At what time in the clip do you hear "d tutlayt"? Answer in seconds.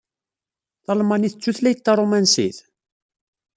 1.37-1.79